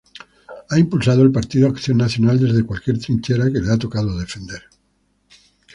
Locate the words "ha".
0.69-0.79, 3.71-3.77